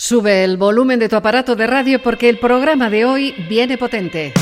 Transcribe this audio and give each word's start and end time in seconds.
Sube 0.00 0.44
el 0.44 0.58
volumen 0.58 1.00
de 1.00 1.08
tu 1.08 1.16
aparato 1.16 1.56
de 1.56 1.66
radio 1.66 2.00
porque 2.00 2.28
el 2.28 2.38
programa 2.38 2.88
de 2.88 3.04
hoy 3.04 3.34
viene 3.48 3.76
potente. 3.76 4.32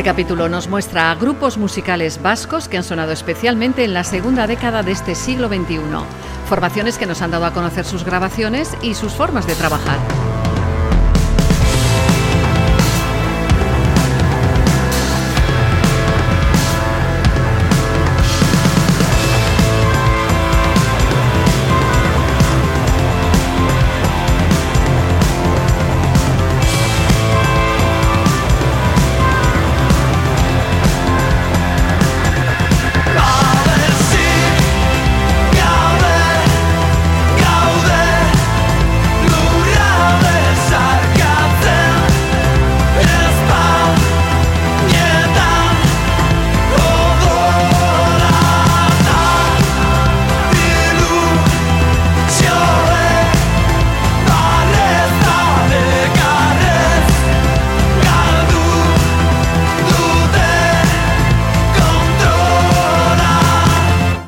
Este 0.00 0.08
capítulo 0.08 0.48
nos 0.48 0.66
muestra 0.66 1.10
a 1.10 1.14
grupos 1.14 1.58
musicales 1.58 2.22
vascos 2.22 2.68
que 2.68 2.78
han 2.78 2.84
sonado 2.84 3.12
especialmente 3.12 3.84
en 3.84 3.92
la 3.92 4.02
segunda 4.02 4.46
década 4.46 4.82
de 4.82 4.92
este 4.92 5.14
siglo 5.14 5.48
XXI, 5.48 5.78
formaciones 6.48 6.96
que 6.96 7.04
nos 7.04 7.20
han 7.20 7.32
dado 7.32 7.44
a 7.44 7.52
conocer 7.52 7.84
sus 7.84 8.02
grabaciones 8.02 8.74
y 8.80 8.94
sus 8.94 9.12
formas 9.12 9.46
de 9.46 9.54
trabajar. 9.56 9.98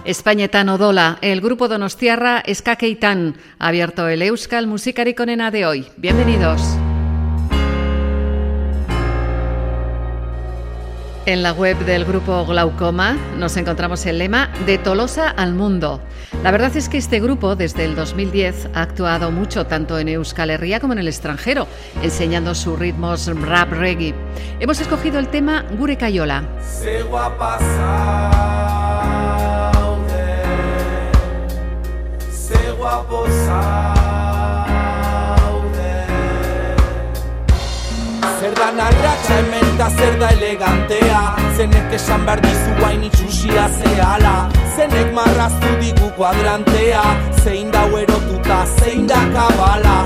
Espainetan 0.05 0.69
odola, 0.69 1.19
el 1.21 1.41
grupo 1.41 1.69
donostiarra 1.69 2.43
Eskakeitan 2.45 3.37
ha 3.61 3.69
abierto 3.69 4.09
el 4.09 4.23
Euskal 4.23 4.67
Musikari 4.67 5.15
Konena 5.15 5.53
de 5.53 5.65
hoy. 5.65 5.87
Bienvenidos. 5.97 6.61
En 11.25 11.45
la 11.45 11.53
web 11.53 11.79
del 11.85 12.05
grupo 12.05 12.45
Glaucoma 12.45 13.17
nos 13.39 13.57
encontramos 13.57 14.05
el 14.07 14.19
lema 14.19 14.51
De 14.67 14.77
Tolosa 14.77 15.29
al 15.29 15.55
Mundo. 15.55 16.01
La 16.43 16.51
verdad 16.51 16.77
es 16.77 16.89
que 16.89 16.99
este 16.99 17.21
grupo 17.21 17.55
desde 17.55 17.85
el 17.85 17.95
2010 17.95 18.71
ha 18.75 18.83
actuado 18.83 19.31
mucho 19.31 19.67
tanto 19.67 20.01
en 20.01 20.09
Euskal 20.09 20.51
Herria 20.51 20.81
como 20.81 20.95
en 20.95 20.99
el 20.99 21.07
extranjero, 21.07 21.69
enseñando 22.03 22.57
sus 22.57 22.77
ritmos 22.77 23.29
rap 23.29 23.71
reggae. 23.71 24.17
Hemos 24.59 24.81
escogido 24.81 25.21
el 25.21 25.29
tema 25.29 25.65
Gure 25.79 25.97
Cayola. 25.97 26.43
Guapo 32.83 33.19
zaude. 33.45 34.83
Zer 38.41 38.55
da 38.61 38.69
narratxa 38.79 39.35
hemen 39.39 39.69
da 39.79 39.89
zer 39.99 40.15
da 40.19 40.29
elegantea? 40.37 41.21
Zenek 41.57 41.95
esan 41.99 42.21
behar 42.27 42.41
dizu 42.47 42.71
guain 42.81 43.03
itxusia 43.09 43.65
zehala. 43.79 44.35
Zenek 44.75 45.09
marraztu 45.19 45.71
digu 45.83 46.09
kuadrantea. 46.17 47.05
Zein 47.45 47.69
da 47.75 47.83
erotuta, 48.03 48.59
zein 48.79 49.03
da 49.07 49.21
kabala 49.35 49.97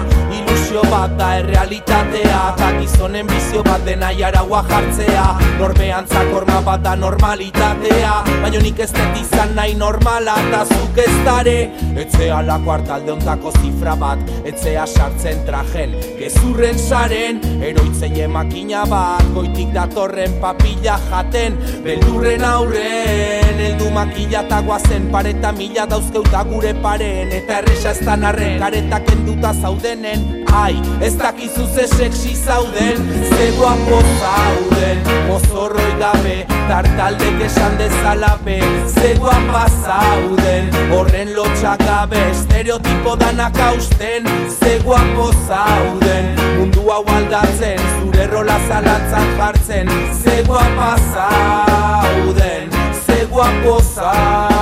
ilusio 0.77 0.91
bat 0.91 1.17
da 1.19 1.39
errealitatea. 1.39 2.41
Eta 2.55 2.71
gizonen 2.81 3.27
bizio 3.27 3.63
bat 3.63 3.85
dena 3.85 4.11
jaragua 4.13 4.63
jartzea. 4.69 5.39
Norbean 5.59 6.07
zakorma 6.07 6.61
bat 6.65 6.83
da 6.83 6.97
normalitatea. 6.97 8.13
Baina 8.43 8.61
nik 8.61 8.81
ez 8.81 8.91
dut 8.93 9.17
izan 9.21 9.55
nahi 9.55 9.75
normala 9.75 10.37
eta 10.49 10.65
zuk 10.67 10.99
ez 10.99 11.15
dare. 11.25 11.57
Etzea 11.97 12.43
lako 12.43 12.73
hartalde 12.73 13.13
ontako 13.13 13.53
zifra 13.61 13.97
bat. 13.97 14.19
Etzea 14.45 14.87
sartzen 14.87 15.45
trajen 15.47 15.97
gezurren 16.19 16.79
saren. 16.79 17.41
Eroitzen 17.63 18.17
emakina 18.27 18.85
bat 18.87 19.25
goitik 19.35 19.73
datorren 19.75 20.41
papilla 20.41 20.99
jaten. 21.11 21.57
Beldurren 21.85 22.45
aurren 22.45 23.61
eldu 23.71 23.91
makila 23.95 24.43
eta 24.45 24.61
guazen 24.63 25.11
Pareta 25.13 25.53
mila 25.53 25.87
dauzkeuta 25.87 26.45
gure 26.51 26.75
paren. 26.83 27.33
Eta 27.33 27.63
erresa 27.63 27.95
ez 27.95 28.05
da 28.05 28.17
narren 28.17 28.61
karetak 28.61 29.13
enduta 29.17 29.55
zaudenen 29.55 30.45
Ai, 30.67 30.81
ez 31.01 31.15
dakizu 31.17 31.65
ze 31.75 31.87
sexy 31.97 32.35
zauden 32.45 32.97
Ze 33.37 33.53
guapo 33.59 34.01
zauden. 34.21 34.99
Mozorroi 35.29 35.93
gabe 35.99 36.47
Tartaldek 36.69 37.41
esan 37.45 37.77
dezalape 37.79 38.59
Zegua 38.95 39.39
pasauden 39.53 40.65
Horren 40.91 41.31
lotxak 41.37 41.83
gabe 41.87 42.19
Estereotipo 42.31 43.17
danak 43.17 43.57
hausten 43.57 44.27
Zegua 44.59 45.03
posauden 45.15 46.35
Mundu 46.59 46.91
hau 46.91 47.05
aldatzen 47.17 47.81
Zure 47.95 48.27
rola 48.27 48.59
zalantzan 48.69 49.29
jartzen 49.39 49.89
Zegua 50.23 50.67
pasauden 50.83 52.71
Zegua 53.07 53.49
posauden 53.63 54.56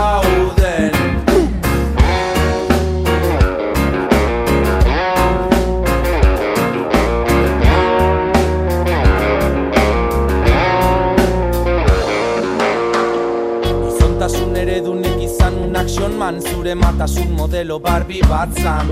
zure 17.07 17.25
matasun 17.25 17.37
modelo 17.37 17.79
barbi 17.81 18.21
bat 18.23 18.49
zan. 18.63 18.89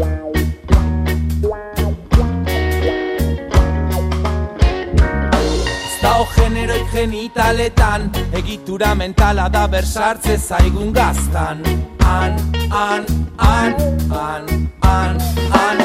Zao 6.00 6.26
generoik 6.36 6.92
genitaletan 6.92 8.10
Egitura 8.32 8.94
mentala 8.94 9.48
da 9.48 9.66
bersartze 9.66 10.36
zaigun 10.36 10.92
gaztan. 10.92 11.62
An, 12.04 12.36
an, 12.70 13.06
an, 13.38 13.74
an, 14.10 14.44
an, 14.82 15.16
an 15.52 15.78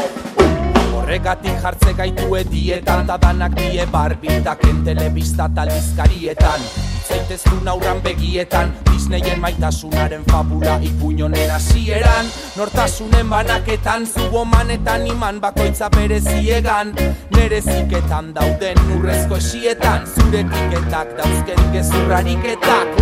Horregatik 0.94 1.62
jartze 1.62 1.94
gaitu 1.94 2.36
edietan 2.36 3.08
Da 3.08 3.18
danak 3.18 3.56
die 3.56 3.86
barbitaken 3.92 4.84
telebista 4.84 5.48
talbizkarietan 5.48 6.87
Zaiteztu 7.08 7.56
naurran 7.64 8.02
begietan. 8.04 8.74
Disneyen 8.92 9.40
maitasunaren 9.40 10.24
fabula 10.28 10.80
ipuñonen 10.84 11.52
hasieran. 11.52 12.26
Nortasunen 12.56 13.30
banaketan 13.30 14.08
Zubo 14.08 14.46
manetan 14.46 15.08
iman 15.08 15.40
bakoitza 15.42 15.90
bereziegan. 15.90 16.92
Nere 17.36 17.62
ziketan 17.62 18.34
dauden 18.34 18.78
urrezko 18.98 19.38
esietan. 19.38 20.04
Zure 20.16 20.44
tiketak 20.44 21.16
dauzken 21.18 21.72
gezurrariketak 21.72 23.00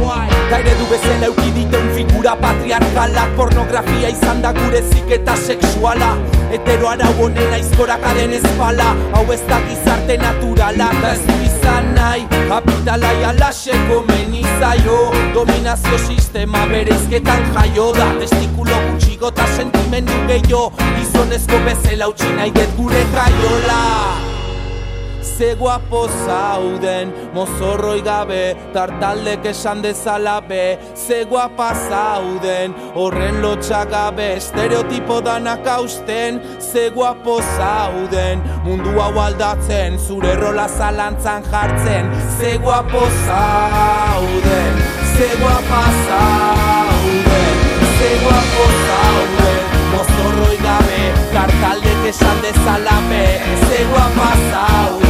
Gaire 0.50 0.76
du 0.78 0.86
bezala 0.92 1.26
eukiditeun 1.26 1.90
figura 1.96 2.36
patriarkalak 2.38 3.34
Pornografia 3.36 4.10
izan 4.14 4.42
da 4.42 4.54
gure 4.54 4.84
ziketa 4.92 5.36
sexuala. 5.36 6.14
Hetero 6.52 6.92
arau 6.94 7.14
honen 7.18 7.58
aizkorak 7.58 8.06
aden 8.12 8.38
espala. 8.38 8.94
Hau 9.16 9.26
ez 9.34 9.42
da 9.50 9.60
gizarte 9.66 10.22
naturala. 10.22 10.92
Da 11.02 11.16
ez 11.16 11.26
du 11.26 11.45
izan 11.66 11.96
nahi 11.96 12.28
Kapitalai 12.50 13.26
alaseko 13.26 14.04
menizaio 14.08 14.98
Dominazio 15.34 15.98
sistema 15.98 16.66
bereizketan 16.70 17.44
jaio 17.56 17.92
da. 17.98 18.08
Testikulo 18.20 18.78
gutxigo 18.86 19.34
eta 19.34 19.48
sentimendu 19.58 20.22
gehiago. 20.28 20.72
Gizonezko 21.00 21.66
bezala 21.66 22.14
utxi 22.14 22.32
nahi 22.38 22.56
get 22.56 22.78
gure 22.78 23.04
kaiola 23.18 24.35
ze 25.26 25.56
guapo 25.56 26.08
zauden 26.26 27.14
Mozorroi 27.34 28.02
gabe, 28.02 28.56
tartaldek 28.74 29.46
esan 29.46 29.82
dezala 29.82 30.40
be. 30.42 30.78
Ze 30.96 31.26
guapa 31.30 31.74
zauden, 31.90 32.74
horren 32.96 33.42
lotxa 33.42 33.84
gabe 33.86 34.36
Estereotipo 34.36 35.22
danak 35.22 35.66
hausten, 35.68 36.42
ze 36.60 36.90
guapo 36.94 37.40
zauden 37.58 38.44
Mundu 38.64 38.94
hau 39.00 39.20
aldatzen, 39.20 40.00
zure 40.00 40.36
rola 40.36 40.68
zalantzan 40.68 41.44
jartzen. 41.52 42.12
Ze 42.38 42.58
guapo 42.58 43.08
zauden, 43.26 44.74
ze 45.16 45.30
guapa 45.42 45.84
zauden. 46.06 47.56
Ze 47.98 48.10
guapo 48.22 48.64
zauden, 48.86 49.60
mozorroi 49.92 50.58
gabe 50.58 51.02
Tartaldek 51.34 51.85
esan 52.10 52.38
dezala 52.42 52.98
be, 53.10 53.24
ze 53.68 53.80
guapa 53.92 54.30
zauden 54.52 55.06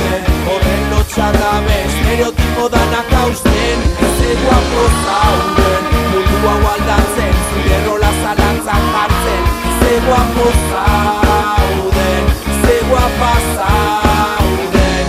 txagabe 1.16 1.76
Estereotipo 1.88 2.70
danak 2.70 3.12
hausten 3.18 3.80
Eze 4.06 4.32
guapo 4.44 4.84
zauden 5.04 5.84
Mundu 6.12 6.38
hau 6.48 6.64
aldatzen 6.74 7.36
Zure 7.50 7.78
rola 7.88 8.12
zalantzak 8.22 8.88
hartzen 8.96 9.44
Eze 9.72 9.94
guapo 10.08 10.48
zauden 10.72 12.34
Eze 12.56 12.80
guapa 12.90 13.32
zauden 13.54 15.06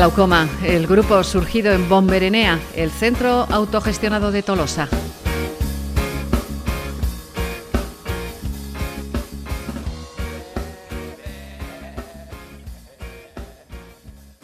Glaucoma, 0.00 0.48
el 0.64 0.86
grupo 0.86 1.22
surgido 1.22 1.72
en 1.72 1.86
Bomberenea, 1.86 2.58
el 2.74 2.90
centro 2.90 3.46
autogestionado 3.50 4.32
de 4.32 4.42
Tolosa. 4.42 4.88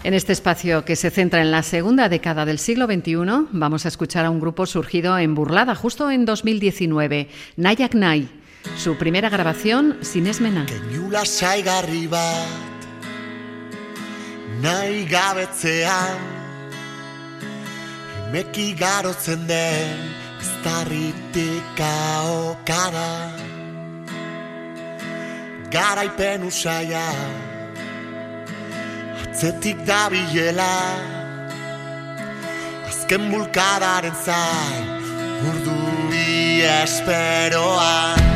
En 0.05 0.13
este 0.13 0.35
espacio 0.35 0.85
que 0.85 0.95
se 0.95 1.09
centra 1.09 1.41
en 1.41 1.51
la 1.51 1.63
segunda 1.63 2.11
década 2.11 2.45
del 2.45 2.59
siglo 2.59 2.85
XXI, 2.85 3.15
vamos 3.53 3.87
a 3.87 3.89
escuchar 3.89 4.27
a 4.27 4.31
un 4.31 4.41
grupo 4.41 4.67
surgido 4.67 5.17
en 5.19 5.35
Burlada 5.35 5.75
justo 5.75 6.11
en 6.11 6.27
2019, 6.27 7.31
Nayak 7.57 7.95
Nay. 7.95 8.29
Su 8.77 8.99
primera 8.99 9.31
grabación, 9.31 9.97
sin 10.03 10.27
esmena. 10.27 10.67
Nahi 14.63 15.05
gabetzean 15.09 16.21
Emeki 18.27 18.75
garotzen 18.79 19.47
den 19.49 19.99
iztarritik 20.41 21.81
okada 21.81 23.11
Garaipen 25.71 26.47
usaia 26.51 27.09
Atzetik 29.23 29.85
da 29.87 30.09
bilela 30.13 30.77
Azken 32.89 33.31
bulkadaren 33.33 34.17
zain 34.25 34.87
Urdu 35.49 35.79
bi 36.11 36.63
esperoan 36.63 38.36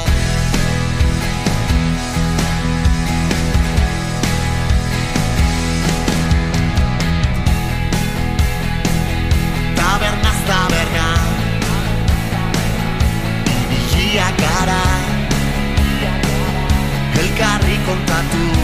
contato. 17.85 18.60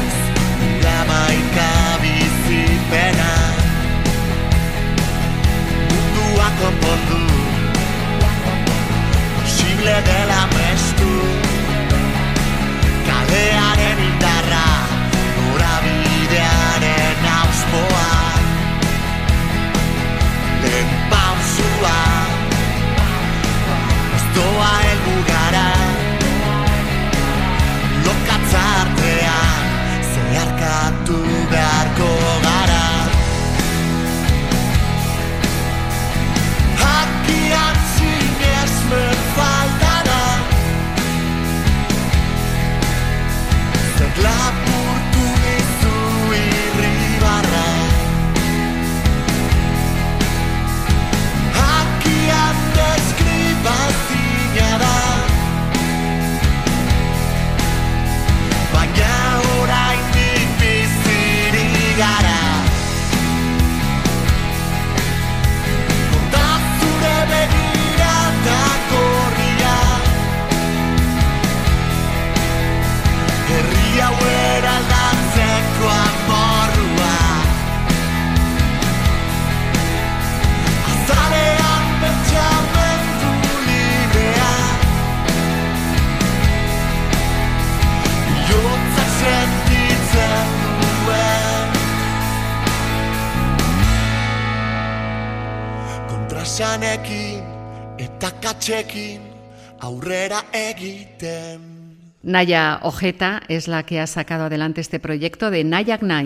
Naya 102.27 102.79
Ojeta 102.83 103.41
es 103.47 103.69
la 103.69 103.83
que 103.83 104.01
ha 104.01 104.05
sacado 104.05 104.43
adelante 104.43 104.81
este 104.81 104.99
proyecto 104.99 105.49
de 105.49 105.63
Nayak 105.63 106.01
Nay. 106.01 106.25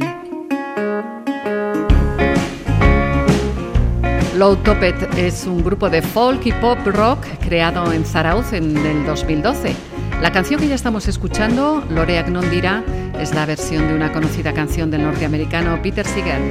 Low 4.36 4.55
Topet 4.55 4.96
es 5.15 5.46
un 5.46 5.63
grupo 5.63 5.91
de 5.91 6.01
folk 6.01 6.43
y 6.48 6.53
pop 6.53 6.79
rock 6.86 7.24
creado 7.39 7.93
en 7.93 8.03
Zarauz 8.03 8.51
en 8.51 8.75
el 8.84 9.05
2012. 9.05 9.75
La 10.24 10.31
canción 10.31 10.60
que 10.60 10.67
ya 10.67 10.74
estamos 10.74 11.08
escuchando, 11.08 11.86
Loreak 11.91 12.29
non 12.29 12.50
dira, 12.50 12.81
es 13.22 13.36
la 13.36 13.46
versión 13.46 13.88
de 13.88 13.93
una 13.93 14.12
conocida 14.12 14.53
canción 14.53 14.89
del 14.89 15.03
norteamericano 15.03 15.79
Peter 15.84 16.08
Seeger. 16.08 16.41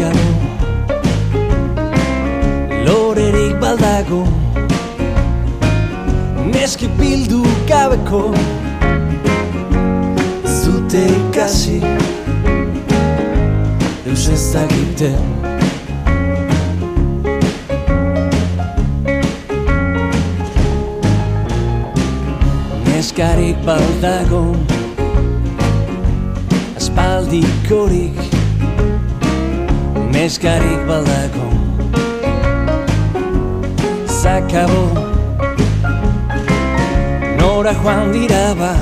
Spaldikorik 0.00 0.16
Lorerik 2.86 3.60
badago 3.60 4.24
Neski 6.52 6.88
bildu 7.00 7.42
gabeko. 7.68 8.22
Zute 10.44 11.04
ikasi 11.18 11.82
Eus 14.08 14.24
ez 14.28 14.54
dakiten. 14.54 15.20
Neskarik 22.88 23.56
baldago 23.68 24.44
Aspaldikorik 26.76 28.39
Neskarik 30.20 30.80
baldago 30.88 31.46
Zakabo 34.20 34.82
Nora 37.38 37.72
joan 37.72 38.12
dira 38.12 38.52
ba 38.58 38.74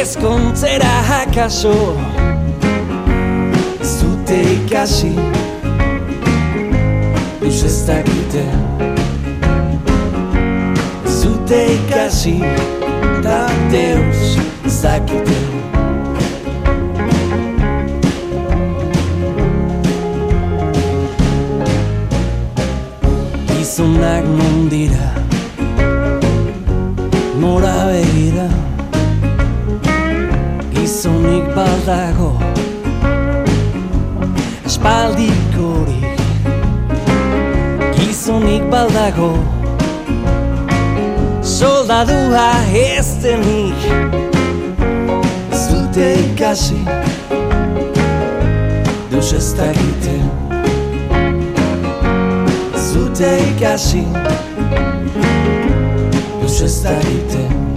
Ezkontzera 0.00 0.92
akaso. 1.20 1.96
Zute 3.80 4.40
ikasi. 4.56 5.14
Eus 7.40 7.64
ez 7.64 7.78
dakiten 7.88 8.60
zute 11.20 11.64
ikasi. 11.78 12.38
Da 13.24 13.46
deus 13.72 14.36
zakite 14.80 15.47
Gizonak 23.78 24.24
non 24.26 24.66
dira 24.66 25.14
Nora 27.38 27.86
begira. 27.86 28.48
Gizonik 30.74 31.46
baldago 31.54 32.34
Espaldikorik 34.66 36.18
Gizonik 37.94 38.66
baldago 38.66 39.38
soldadua 41.42 42.50
ez 42.74 43.14
denik. 43.22 43.80
Zute 45.54 46.18
ikasi. 46.26 46.82
Deus 49.10 49.32
ez 49.32 49.54
dakite 49.54 50.47
Zute 52.98 53.38
ikasi. 53.50 54.02
Deus 56.40 56.62
ez 56.62 56.82
dakite 56.82 57.67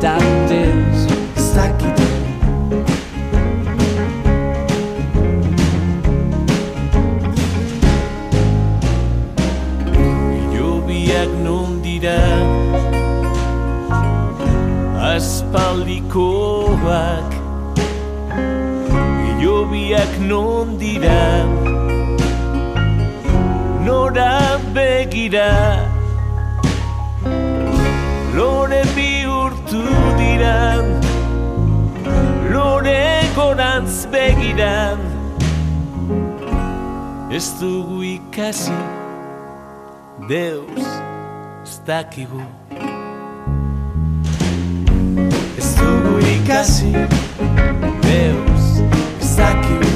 da 0.00 0.16
deus 0.48 1.06
ez 1.36 1.54
dakite 1.54 2.06
Jobiak 10.54 11.30
non 11.42 11.82
dira. 11.82 12.18
Aspaldikoak. 15.14 17.30
Jobiak 19.42 20.12
non 20.30 20.78
dira. 20.78 21.22
Nora 23.84 24.58
begira 24.74 25.87
alderantz 33.58 34.06
begiran 34.12 34.98
Ez 37.30 37.60
dugu 37.60 38.02
ikasi 38.02 38.72
Deus 40.28 40.86
ez 41.64 41.80
dakigu. 41.86 42.42
Ez 45.58 45.76
dugu 45.76 46.18
ikasi 46.18 46.92
Deus 48.02 48.66
ez 49.20 49.36
dakigu. 49.36 49.92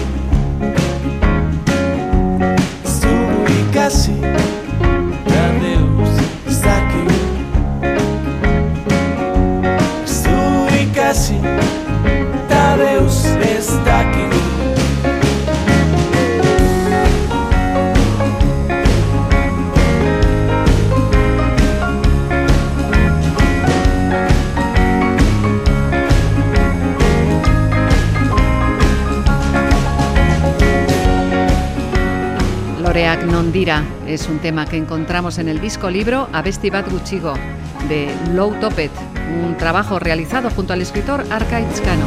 Ez 2.85 3.01
dugu 3.01 3.43
ikasi 3.63 4.52
Loreak 32.93 33.25
non 33.25 33.49
dira 33.57 33.81
es 34.05 34.29
un 34.29 34.37
tema 34.37 34.69
que 34.69 34.77
encontramos 34.77 35.41
en 35.41 35.49
el 35.49 35.65
disco 35.65 35.89
libro 35.89 36.29
Abesti 36.29 36.69
bat 36.69 36.85
gutxigo 36.85 37.33
de 37.89 38.13
Low 38.37 38.53
Topet, 38.61 38.93
un 39.33 39.57
trabajo 39.57 39.97
realizado 39.97 40.51
junto 40.51 40.75
al 40.75 40.83
escritor 40.83 41.25
Arkaitz 41.33 41.81
Cano. 41.81 42.05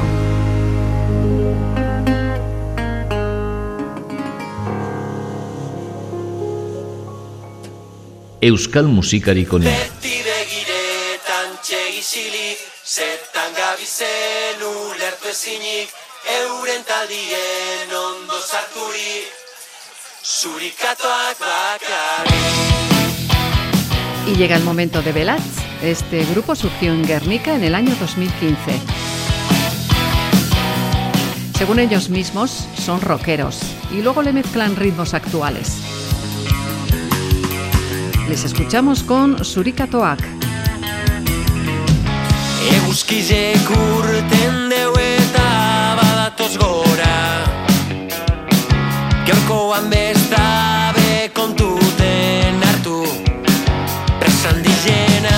Euskal 8.46 8.86
musikarik 8.86 9.50
onena. 9.58 9.74
Beti 9.74 10.22
begiretan 10.22 11.58
gabizen 13.58 14.62
ulertu 14.62 15.34
ezinik, 15.34 15.90
euren 16.30 16.86
taldien 16.86 17.90
ondo 17.90 18.38
bakarrik. 18.38 19.45
Y 24.26 24.36
llega 24.36 24.56
el 24.56 24.64
momento 24.64 25.04
de 25.04 25.12
Velatz. 25.12 25.44
Este 25.84 26.26
grupo 26.26 26.56
surgió 26.56 26.94
en 26.94 27.06
Guernica 27.06 27.54
en 27.54 27.64
el 27.64 27.76
año 27.76 27.96
2015. 28.00 28.58
Según 31.56 31.78
ellos 31.78 32.10
mismos, 32.10 32.68
son 32.76 33.02
rockeros 33.02 33.60
y 33.92 34.02
luego 34.02 34.24
le 34.24 34.34
mezclan 34.34 34.76
ritmos 34.76 35.14
actuales. 35.14 35.78
Les 38.28 38.44
escuchamos 38.44 39.04
con 39.04 39.46
Surikatoak. 39.46 40.22
Eguzkizek 42.72 43.70
urten 43.70 44.70
deu 44.70 44.92
eta 44.98 45.96
badatoz 46.02 46.58
gora 46.58 47.45
Gaurkoan 49.26 49.90
bestabe 49.90 51.32
kontuten 51.34 52.62
hartu. 52.62 53.02
Presan 54.20 54.62
dizena 54.62 55.38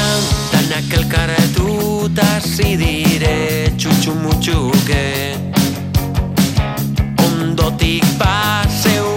danak 0.52 0.91
elkarretu 0.91 2.10
Tasi 2.12 2.76
dire 2.76 3.71
txutxu 3.80 4.12
mutxuke. 4.19 5.06
Ondotik 7.28 8.04
paseu 8.19 9.16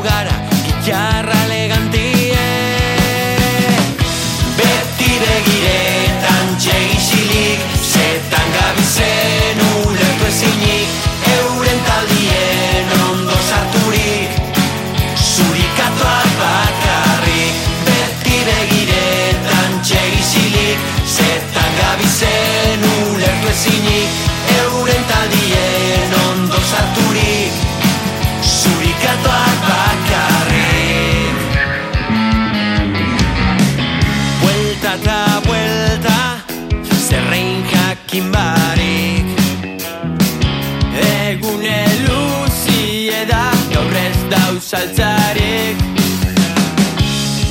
dauz 44.70 44.83
altzarik 44.83 45.76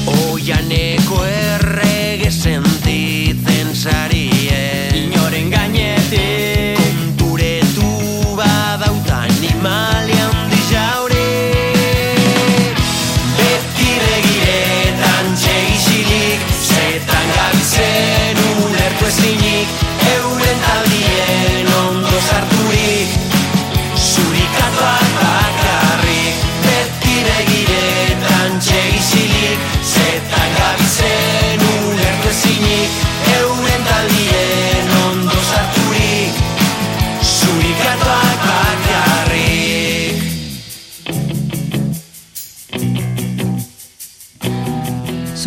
Oianeko 0.08 1.24
errege 1.26 2.32
sentitzen 2.32 3.76
sarie 3.76 4.09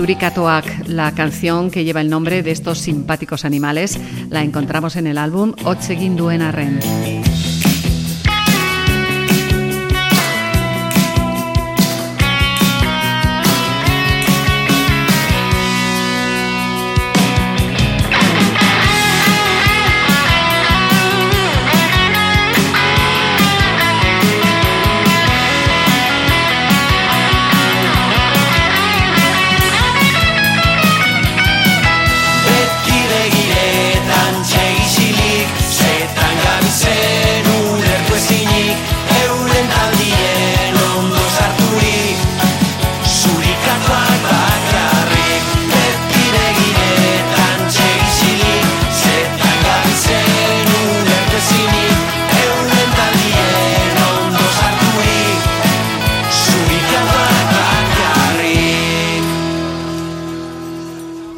Surikatoak, 0.02 0.88
la 0.88 1.12
canción 1.12 1.70
que 1.70 1.84
lleva 1.84 2.00
el 2.00 2.10
nombre 2.10 2.42
de 2.42 2.50
estos 2.50 2.78
simpáticos 2.78 3.44
animales, 3.44 4.00
la 4.30 4.42
encontramos 4.42 4.96
en 4.96 5.06
el 5.06 5.16
álbum 5.16 5.52
Otsegin 5.64 6.16
duen 6.16 6.42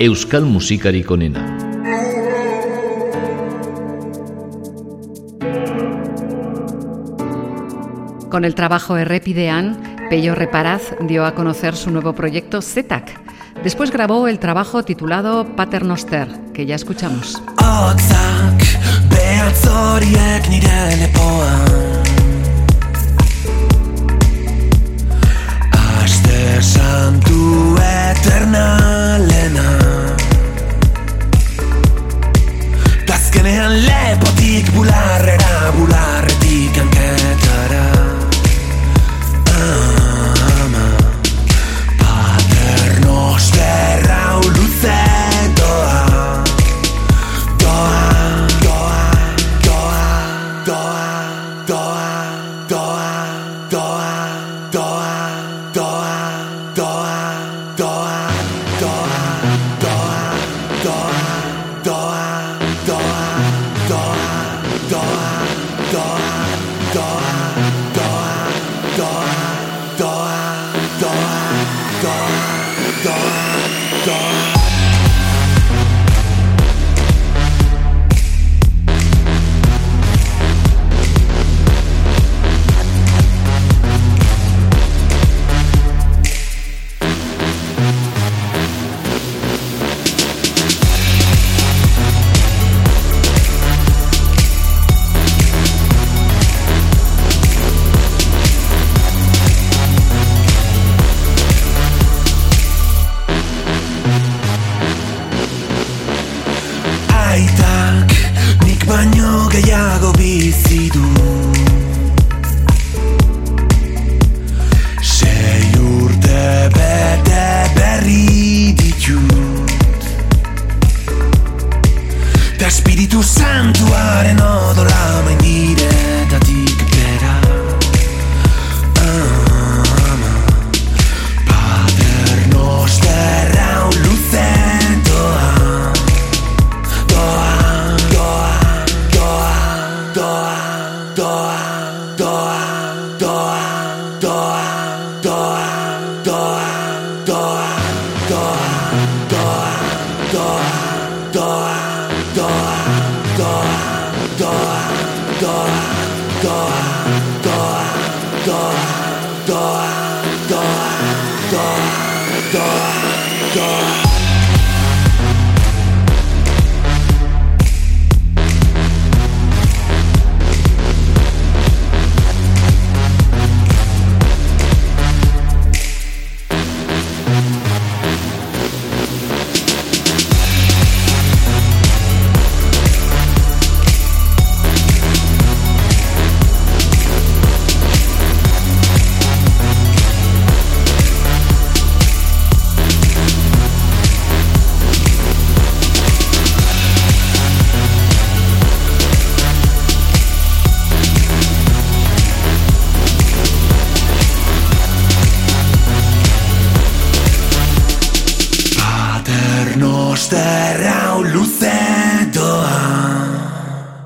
euskal 0.05 0.45
musikarik 0.45 1.11
onena. 1.11 1.40
Con 8.29 8.45
el 8.45 8.55
trabajo 8.55 8.99
Errepidean, 8.99 9.97
Pello 10.11 10.35
Reparaz 10.35 10.95
dio 11.01 11.25
a 11.25 11.35
conocer 11.35 11.75
su 11.75 11.90
nuevo 11.90 12.12
proyecto 12.12 12.61
ZETAC. 12.61 13.19
Después 13.62 13.90
grabó 13.90 14.29
el 14.29 14.38
trabajo 14.38 14.83
titulado 14.83 15.47
Paternoster, 15.57 16.29
que 16.53 16.67
ya 16.67 16.75
escuchamos. 16.75 17.40
santu 26.61 27.75
azkenean 33.35 33.73
lepotik 33.87 34.70
bularrera 34.75 35.73
bularretik 35.77 36.79
anketara. 36.79 37.93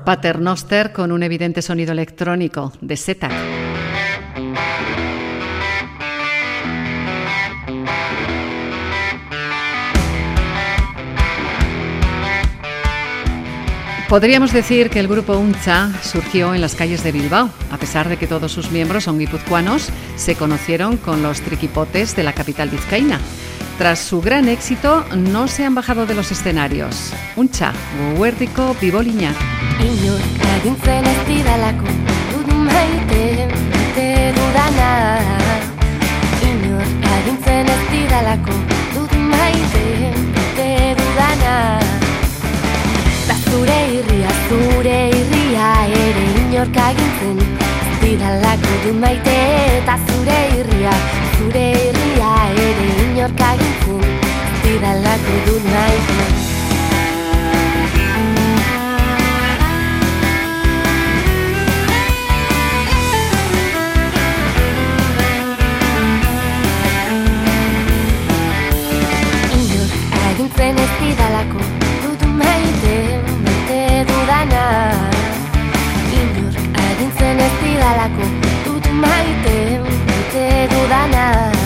Paternoster 0.09 0.91
con 0.91 1.11
un 1.11 1.21
evidente 1.21 1.61
sonido 1.61 1.91
electrónico 1.91 2.73
de 2.81 2.97
Zetac. 2.97 3.31
Podríamos 14.09 14.51
decir 14.51 14.89
que 14.89 14.99
el 14.99 15.07
grupo 15.07 15.37
Uncha 15.37 15.91
surgió 16.01 16.55
en 16.55 16.61
las 16.61 16.73
calles 16.73 17.03
de 17.03 17.11
Bilbao. 17.11 17.51
A 17.69 17.77
pesar 17.77 18.09
de 18.09 18.17
que 18.17 18.25
todos 18.25 18.51
sus 18.51 18.71
miembros 18.71 19.03
son 19.03 19.19
guipuzcoanos, 19.19 19.89
se 20.15 20.33
conocieron 20.33 20.97
con 20.97 21.21
los 21.21 21.39
triquipotes 21.41 22.15
de 22.15 22.23
la 22.23 22.33
capital 22.33 22.69
vizcaína. 22.69 23.19
Tras 23.79 23.99
su 23.99 24.19
gran 24.19 24.49
éxito, 24.49 25.05
no 25.15 25.47
se 25.47 25.63
han 25.63 25.73
bajado 25.73 26.05
de 26.05 26.13
los 26.13 26.33
escenarios. 26.33 27.13
Uncha, 27.37 27.71
Guerdiko, 28.17 28.75
Biboliña. 28.81 29.31
Inork 29.79 30.43
agintzen 30.57 31.05
ez 31.05 31.21
didalako 31.25 31.85
dut 32.33 32.51
maite, 32.53 33.47
maite 33.71 34.33
dudana 34.35 34.89
Inork 36.49 37.07
agintzen 37.13 37.71
ez 37.75 37.83
didalako 37.93 38.57
dut 38.97 39.13
maite, 39.31 39.85
maite 40.35 40.95
dudana 40.99 41.79
Da 43.29 43.37
zure 43.47 43.79
irria, 43.93 44.35
zure 44.49 44.97
irria 45.21 45.71
ere 45.87 46.19
ere 52.47 52.87
inork 53.03 53.41
agintzen 53.41 54.03
ez 54.03 54.61
didalako 54.63 55.35
dut 55.45 55.63
maite 55.73 56.27
Inor 69.59 69.91
agintzen 70.29 70.77
ez 70.85 70.91
didalako 70.99 71.61
dut 72.03 72.23
maite, 72.39 72.95
maite 73.43 73.79
dudana. 74.09 74.65
Inor 76.21 76.59
agintzen 76.87 77.39
ez 77.47 77.53
didalako 77.63 78.33
dut 78.65 78.91
maite, 79.03 79.57
maite 79.85 80.45
dudana 80.75 81.58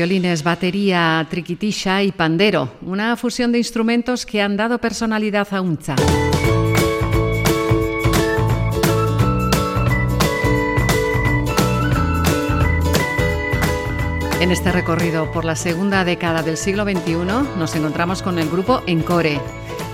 violines, 0.00 0.42
batería, 0.42 1.26
triquitisha 1.28 2.02
y 2.02 2.10
pandero, 2.10 2.70
una 2.80 3.18
fusión 3.18 3.52
de 3.52 3.58
instrumentos 3.58 4.24
que 4.24 4.40
han 4.40 4.56
dado 4.56 4.78
personalidad 4.78 5.46
a 5.50 5.60
Unza. 5.60 5.94
En 14.40 14.50
este 14.50 14.72
recorrido 14.72 15.30
por 15.32 15.44
la 15.44 15.54
segunda 15.54 16.02
década 16.02 16.42
del 16.42 16.56
siglo 16.56 16.84
XXI 16.84 17.16
nos 17.58 17.76
encontramos 17.76 18.22
con 18.22 18.38
el 18.38 18.48
grupo 18.48 18.82
Encore. 18.86 19.38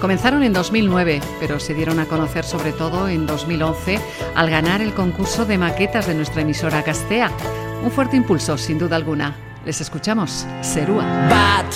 Comenzaron 0.01 0.45
en 0.45 0.53
2009, 0.53 1.21
pero 1.41 1.59
se 1.59 1.75
dieron 1.75 1.99
a 1.99 2.07
conocer 2.07 2.45
sobre 2.45 2.73
todo 2.73 3.09
en 3.09 3.27
2011 3.27 3.99
al 4.37 4.51
ganar 4.51 4.83
el 4.83 4.95
concurso 4.95 5.47
de 5.47 5.59
maquetas 5.59 6.07
de 6.07 6.15
nuestra 6.15 6.43
emisora 6.43 6.85
Castea. 6.85 7.33
Un 7.83 7.91
fuerte 7.91 8.17
impulso, 8.17 8.57
sin 8.57 8.79
duda 8.79 8.95
alguna. 8.95 9.46
Les 9.67 9.81
escuchamos, 9.81 10.47
Serúa. 10.63 11.03
Bat, 11.29 11.67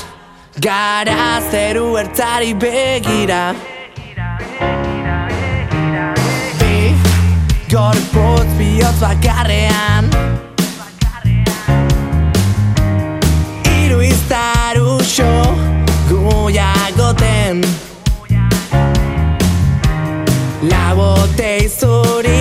gara 0.61 1.41
zeru 1.51 1.97
ertzari 1.99 2.55
begira. 2.55 3.53
Bi, 6.61 6.95
gorputz 7.67 8.47
bihotz 8.61 9.01
bakarrean. 9.03 10.07
Iru 13.83 13.99
iztaru 14.07 15.01
xo, 15.03 15.35
guiagoten 16.07 17.65
Labotei 20.63 21.67
zuriren 21.67 22.40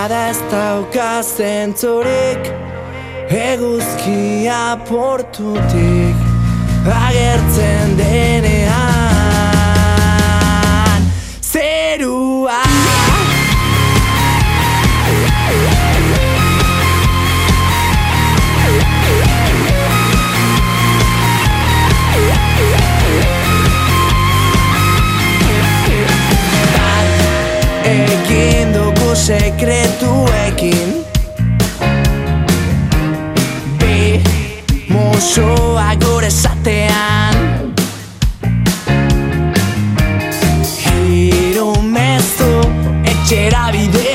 jada 0.00 0.28
ez 0.30 0.40
dauka 0.50 1.22
zentzurik 1.22 2.46
Eguzkia 3.28 4.78
portutik 4.88 6.16
Agertzen 6.88 7.96
denean 8.00 8.99
sekretuekin. 29.30 31.06
Bi 33.78 34.22
musoa 34.88 35.94
gure 36.02 36.30
zatean 36.30 37.36
Hiru 40.82 41.70
mezu 41.94 42.52
etxera 43.12 43.70
bidean 43.72 44.09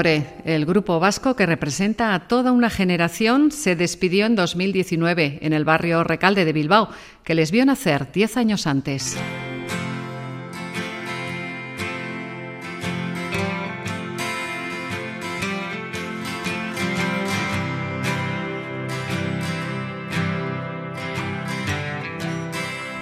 El 0.00 0.64
grupo 0.64 0.98
vasco 0.98 1.36
que 1.36 1.44
representa 1.44 2.14
a 2.14 2.26
toda 2.26 2.52
una 2.52 2.70
generación, 2.70 3.50
se 3.50 3.76
despidió 3.76 4.24
en 4.24 4.34
2019 4.34 5.40
en 5.42 5.52
el 5.52 5.64
barrio 5.64 6.04
Recalde 6.04 6.46
de 6.46 6.52
Bilbao, 6.54 6.88
que 7.22 7.34
les 7.34 7.50
vio 7.50 7.66
nacer 7.66 8.10
10 8.10 8.36
años 8.38 8.66
antes. 8.66 9.18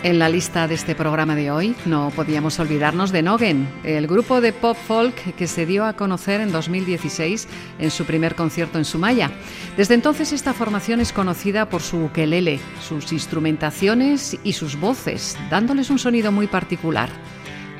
En 0.04 0.20
la 0.20 0.28
lista 0.28 0.68
de 0.68 0.76
este 0.76 0.94
programa 0.94 1.34
de 1.34 1.50
hoy 1.50 1.74
no 1.84 2.12
podíamos 2.14 2.60
olvidarnos 2.60 3.10
de 3.10 3.22
Nogen, 3.22 3.68
el 3.82 4.06
grupo 4.06 4.40
de 4.40 4.52
pop 4.52 4.76
folk 4.76 5.34
que 5.34 5.48
se 5.48 5.66
dio 5.66 5.84
a 5.84 5.94
conocer 5.94 6.40
en 6.40 6.52
2016 6.52 7.48
en 7.80 7.90
su 7.90 8.04
primer 8.04 8.36
concierto 8.36 8.78
en 8.78 8.84
Sumaya. 8.84 9.32
Desde 9.76 9.94
entonces 9.94 10.32
esta 10.32 10.54
formación 10.54 11.00
es 11.00 11.12
conocida 11.12 11.68
por 11.68 11.82
su 11.82 12.04
ukelele, 12.04 12.60
sus 12.80 13.12
instrumentaciones 13.12 14.38
y 14.44 14.52
sus 14.52 14.78
voces, 14.78 15.36
dándoles 15.50 15.90
un 15.90 15.98
sonido 15.98 16.30
muy 16.30 16.46
particular. 16.46 17.10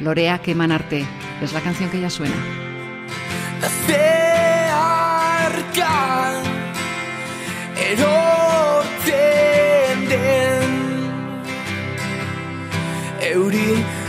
Lorea 0.00 0.38
Kemanarte 0.38 1.04
es 1.40 1.52
la 1.52 1.61
canción 1.61 1.88
que 1.88 2.00
ya 2.00 2.11
suena. 2.11 2.35
Eudy 13.20 14.08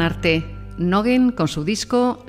Arte, 0.00 0.44
con 1.32 1.48
su 1.48 1.64
disco 1.64 2.24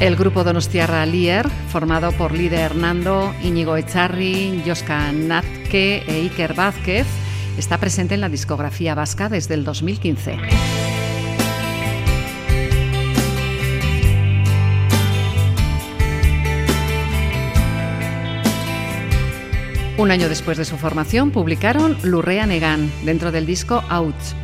El 0.00 0.16
grupo 0.16 0.42
Donostiarra 0.42 1.06
Lier, 1.06 1.48
formado 1.68 2.10
por 2.10 2.32
Lide 2.32 2.56
Hernando, 2.56 3.32
Íñigo 3.44 3.76
Echarri, 3.76 4.60
Joska 4.66 5.12
Natke 5.12 6.02
e 6.08 6.22
Iker 6.22 6.54
Vázquez, 6.54 7.06
está 7.56 7.78
presente 7.78 8.14
en 8.16 8.20
la 8.20 8.28
discografía 8.28 8.96
vasca 8.96 9.28
desde 9.28 9.54
el 9.54 9.62
2015. 9.62 10.38
Un 20.02 20.10
año 20.10 20.28
después 20.28 20.58
de 20.58 20.64
su 20.64 20.78
formación 20.78 21.30
publicaron 21.30 21.96
Lurrea 22.02 22.44
Negan 22.44 22.90
dentro 23.04 23.30
del 23.30 23.46
disco 23.46 23.84
Out. 23.88 24.41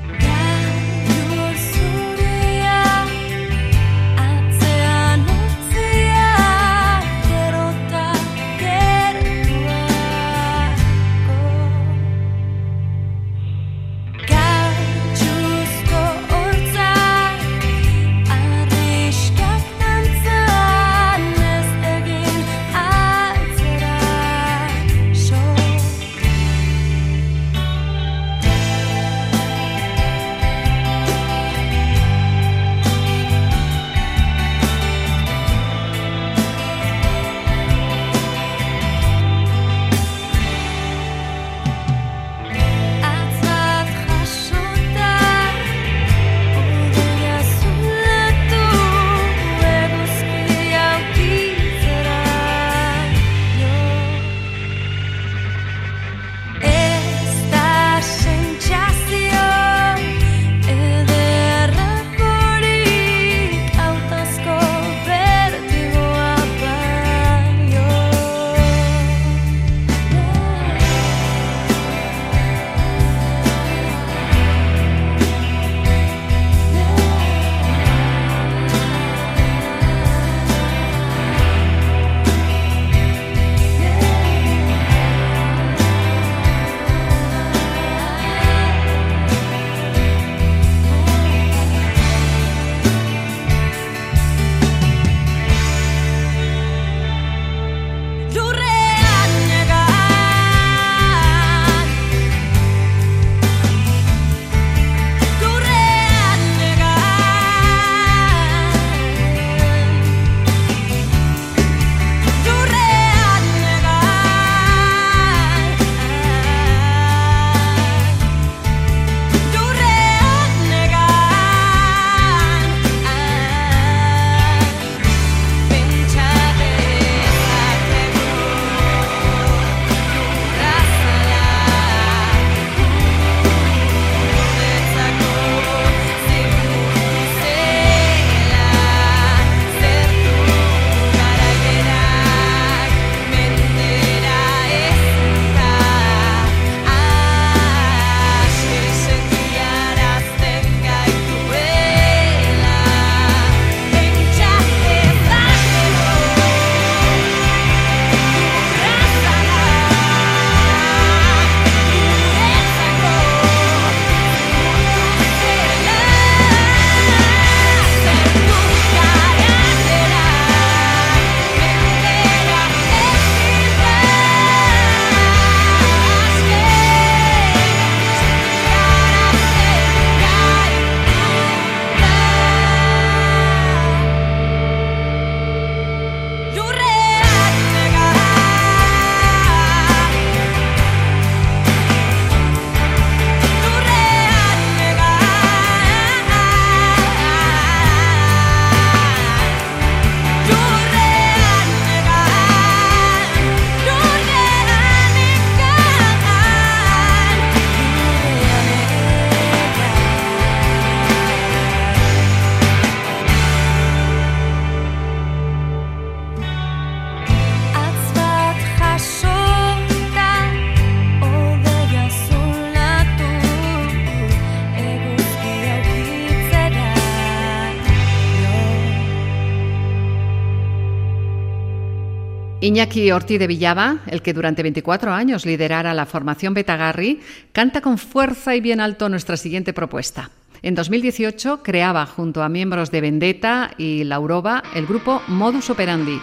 Iñaki 232.79 233.11
Ortiz 233.11 233.41
de 233.41 233.49
Villaba, 233.49 233.97
el 234.07 234.23
que 234.23 234.33
durante 234.33 234.63
24 234.63 235.13
años 235.13 235.45
liderara 235.45 235.95
la 235.95 236.07
formación 236.07 236.55
Betagarri, 236.55 237.21
canta 237.51 237.81
con 237.81 237.99
fuerza 237.99 238.55
y 238.55 238.61
bien 238.61 238.79
alto 238.79 239.09
nuestra 239.09 239.37
siguiente 239.37 239.73
propuesta. 239.73 240.31
En 240.63 240.77
2018 240.77 241.65
creaba 241.65 242.07
junto 242.07 242.41
a 242.41 242.49
miembros 242.49 242.93
de 242.93 243.01
Vendetta 243.01 243.73
y 243.79 244.05
Lauroba 244.05 244.63
el 244.77 244.87
grupo 244.87 245.21
Modus 245.27 245.71
Operandi 245.71 246.21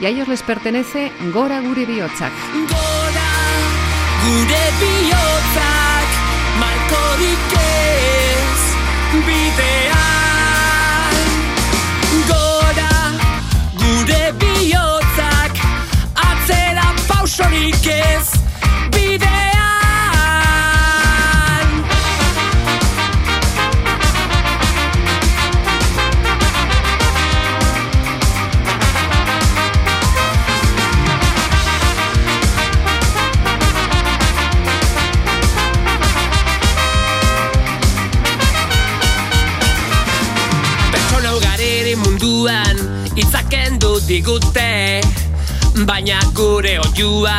y 0.00 0.06
a 0.06 0.08
ellos 0.10 0.28
les 0.28 0.44
pertenece 0.44 1.10
Gora 1.34 1.60
Gure 1.60 1.84
Biotzak. 1.84 2.32
Gora 2.70 3.26
gure 4.22 4.64
bihotzak 4.78 6.08
malkorik 6.60 7.58
ez 7.58 8.62
bidean 9.26 10.15
Zalantzarik 17.56 17.86
ez 17.86 18.30
bidean. 18.90 19.28
Pertsona 40.90 41.32
ugariren 41.36 41.98
munduan 42.04 42.76
itzaken 43.16 43.78
du 43.80 43.96
digute. 44.06 45.00
Baina 45.84 46.18
gure 46.32 46.78
oiua 46.80 47.34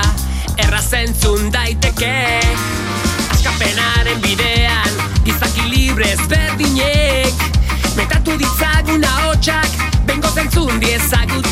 Errazentzun 0.62 1.50
daiteke. 1.52 2.40
Askapenaren 3.34 4.22
bidean 4.22 5.02
Gizaki 5.26 5.66
libre 5.72 6.12
ezberdinek. 6.14 7.34
Metatu 7.98 8.38
ditzagun 8.38 9.04
ahotsak 9.04 9.70
Bengo 10.06 10.30
zentzun 10.36 10.80
diezaguten 10.80 11.47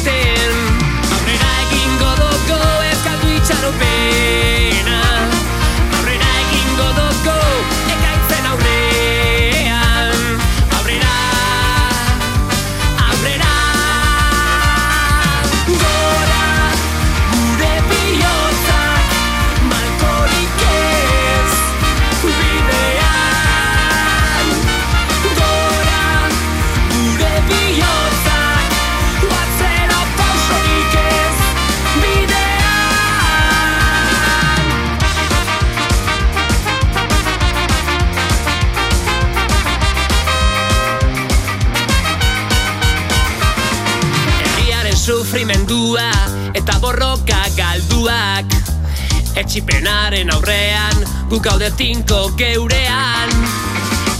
Etxipenaren 49.55 50.27
aurrean 50.33 50.97
guk 51.31 51.45
gaude 51.45 51.69
tinko 51.79 52.17
geurean. 52.35 53.29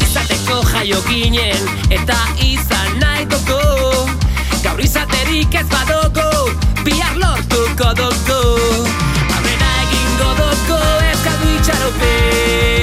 Izateko 0.06 0.62
jaio 0.70 1.02
ginen 1.10 1.66
eta 1.92 2.16
izan 2.46 2.96
nahi 3.02 3.26
dugu 3.34 3.58
Gaur 4.64 4.80
izaterik 4.80 5.58
ez 5.60 5.66
badugu, 5.74 6.56
bihar 6.88 7.20
lortuko 7.20 7.92
dugu. 8.00 8.40
Aurrera 9.26 9.74
egingo 9.84 10.32
dugu 10.40 10.80
ez 11.10 11.20
galdu 11.28 11.52
itxaropena 11.58 12.75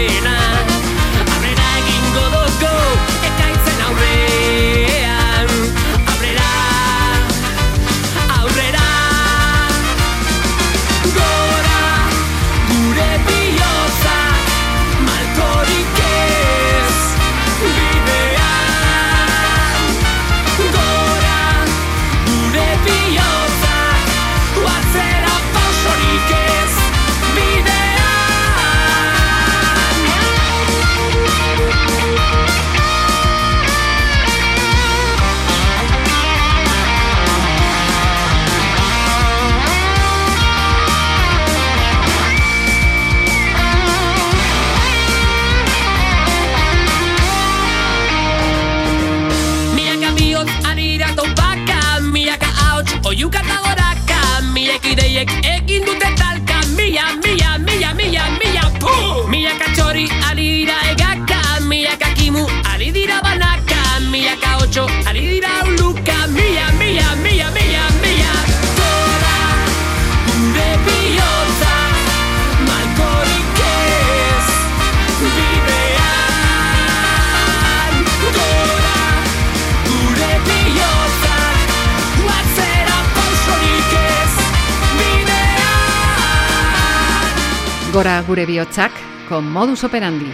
gure 88.22 88.46
bihotzak, 88.46 88.92
con 89.28 89.50
modus 89.50 89.84
operandi. 89.84 90.32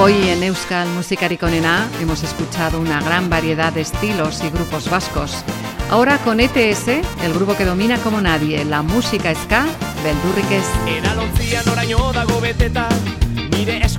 Hoy 0.00 0.28
en 0.28 0.44
Euskal 0.44 0.88
Musikarik 0.90 1.42
Onena 1.42 1.88
hemos 2.00 2.22
escuchado 2.22 2.80
una 2.80 3.00
gran 3.02 3.28
variedad 3.28 3.72
de 3.72 3.80
estilos 3.80 4.42
y 4.44 4.48
grupos 4.50 4.88
vascos. 4.88 5.44
Ahora 5.90 6.18
con 6.18 6.38
ETS, 6.38 6.88
el 7.24 7.34
grupo 7.34 7.56
que 7.56 7.64
domina 7.64 7.98
como 7.98 8.20
nadie 8.20 8.64
la 8.64 8.82
música 8.82 9.34
ska, 9.34 9.66
beldurrik 10.04 10.50
ez. 10.52 10.66
Eralontzian 10.86 11.68
oraino 11.68 12.12
dago 12.12 12.40
beteta 12.40 12.88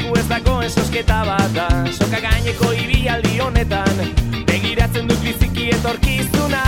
Esku 0.10 0.18
ez 0.18 0.30
dago 0.30 0.54
esosketa 0.66 1.18
bat 1.22 1.52
da. 1.54 1.66
Soka 1.94 2.18
gaineko 2.18 2.72
ibialdi 2.74 3.36
honetan 3.46 4.00
Begiratzen 4.48 5.06
dut 5.06 5.20
biziki 5.22 5.68
etorkizuna. 5.76 6.62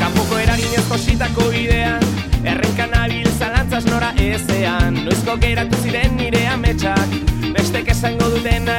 Kanpoko 0.00 0.40
eraginez 0.40 0.86
kositako 0.88 1.50
bidean 1.52 2.00
Errenka 2.40 2.88
nabil 2.96 3.28
zalantzaz 3.36 3.84
nora 3.90 4.14
ezean. 4.16 5.02
Noizko 5.04 5.36
geratu 5.44 5.84
ziren 5.84 6.16
nire 6.16 6.46
ametsak 6.56 7.20
Bestek 7.52 7.92
esango 7.92 8.32
dutenaren 8.38 8.75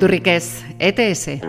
Beldurriquez, 0.00 0.64
ETS. 0.78 1.42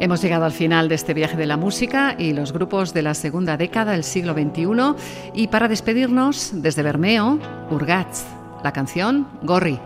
Hemos 0.00 0.22
llegado 0.22 0.46
al 0.46 0.52
final 0.52 0.88
de 0.88 0.94
este 0.94 1.12
viaje 1.12 1.36
de 1.36 1.44
la 1.44 1.58
música 1.58 2.14
y 2.16 2.32
los 2.32 2.54
grupos 2.54 2.94
de 2.94 3.02
la 3.02 3.12
segunda 3.12 3.58
década 3.58 3.92
del 3.92 4.04
siglo 4.04 4.32
XXI 4.32 4.94
y 5.34 5.48
para 5.48 5.68
despedirnos 5.68 6.52
desde 6.54 6.82
Bermeo, 6.82 7.38
Urgatz, 7.70 8.24
la 8.64 8.72
canción 8.72 9.28
Gorri. 9.42 9.78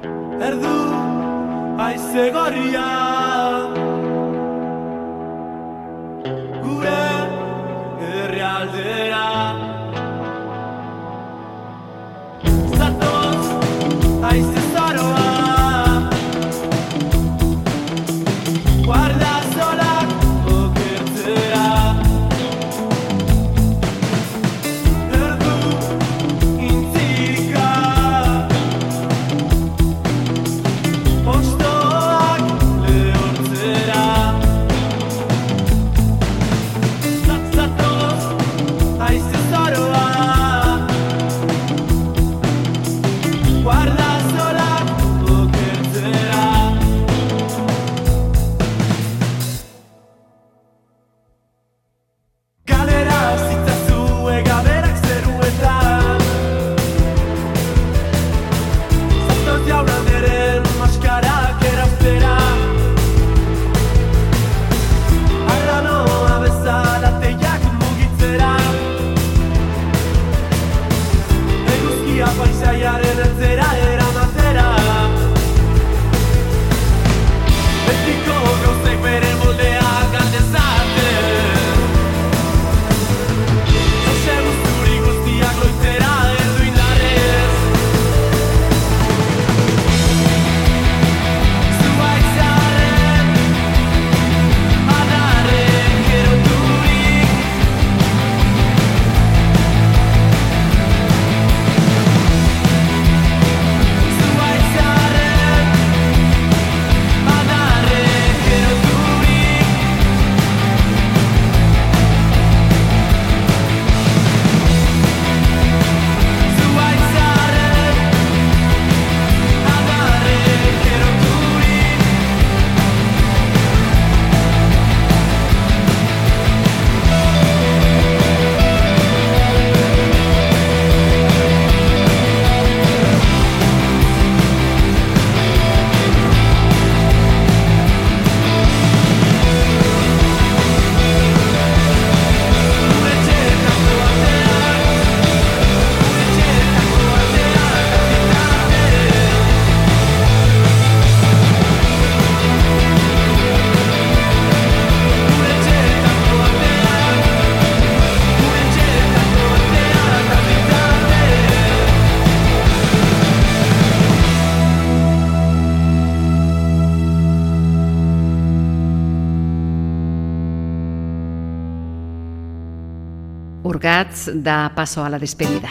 Da 174.35 174.73
paso 174.75 175.05
a 175.05 175.11
la 175.11 175.19
despedida. 175.19 175.71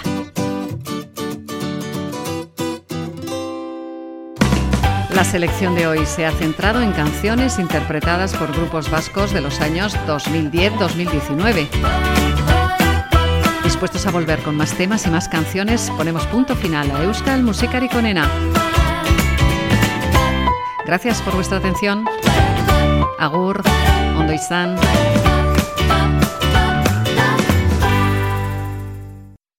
La 5.13 5.23
selección 5.25 5.75
de 5.75 5.87
hoy 5.87 6.05
se 6.05 6.25
ha 6.25 6.31
centrado 6.31 6.81
en 6.81 6.93
canciones 6.93 7.59
interpretadas 7.59 8.33
por 8.33 8.51
grupos 8.51 8.89
vascos 8.89 9.31
de 9.31 9.41
los 9.41 9.59
años 9.61 9.95
2010-2019. 10.07 11.67
Dispuestos 13.63 14.05
a 14.07 14.11
volver 14.11 14.39
con 14.39 14.55
más 14.55 14.73
temas 14.73 15.05
y 15.05 15.09
más 15.09 15.27
canciones, 15.27 15.91
ponemos 15.97 16.25
punto 16.27 16.55
final 16.55 16.89
a 16.91 17.03
Euskal 17.03 17.43
Musikari 17.43 17.89
Konena. 17.89 18.29
Gracias 20.85 21.21
por 21.21 21.35
vuestra 21.35 21.57
atención. 21.57 22.05
Agur, 23.19 23.61
Ondo. 24.17 24.33